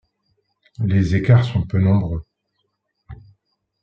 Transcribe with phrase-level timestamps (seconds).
[0.79, 2.23] Les écarts sont peu nombreux.